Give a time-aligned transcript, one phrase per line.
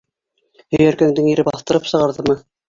[0.75, 2.39] Һөйәркәңдең ире баҫтырып сығарҙымы?